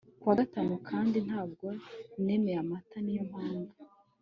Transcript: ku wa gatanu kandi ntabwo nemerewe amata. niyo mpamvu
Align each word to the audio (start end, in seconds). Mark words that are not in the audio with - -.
ku 0.19 0.25
wa 0.29 0.37
gatanu 0.41 0.73
kandi 0.89 1.17
ntabwo 1.27 1.67
nemerewe 2.23 2.59
amata. 2.63 2.97
niyo 3.01 3.23
mpamvu 3.31 3.75